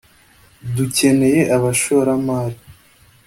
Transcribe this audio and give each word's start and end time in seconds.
dukeneye 0.75 1.41
abashoramari 1.55 2.57